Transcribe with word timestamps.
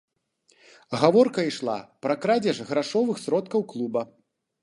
Гаворка 1.01 1.43
ішла 1.49 1.75
пра 2.07 2.15
крадзеж 2.25 2.57
грашовых 2.69 3.17
сродкаў 3.27 3.61
клуба. 3.75 4.01